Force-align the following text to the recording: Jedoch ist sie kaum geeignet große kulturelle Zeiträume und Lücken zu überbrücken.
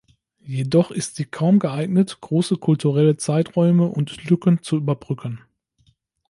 Jedoch 0.47 0.89
ist 0.89 1.15
sie 1.17 1.25
kaum 1.25 1.59
geeignet 1.59 2.21
große 2.21 2.57
kulturelle 2.57 3.17
Zeiträume 3.17 3.85
und 3.85 4.23
Lücken 4.27 4.63
zu 4.63 4.77
überbrücken. 4.77 5.41